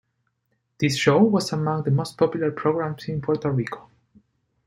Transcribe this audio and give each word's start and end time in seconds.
This 0.79 0.97
show 0.97 1.19
was 1.19 1.53
among 1.53 1.83
the 1.83 1.91
most 1.91 2.17
popular 2.17 2.49
programs 2.51 3.07
in 3.07 3.21
Puerto 3.21 3.51
Rico. 3.51 3.87